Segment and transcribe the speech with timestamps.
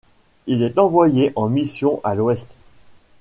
[0.47, 2.55] Il est envoyé en mission à l’Ouest.